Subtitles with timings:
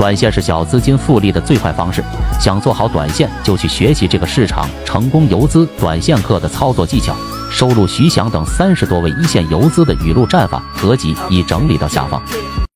[0.00, 2.02] 短线是小资金复利的最快方式
[2.40, 7.14] 想做好短线就去学习这个市场成功游资短线课的操作技巧
[7.50, 12.22] 收录徐翔等三十多位一线游资的语录战法合集已整理到下方。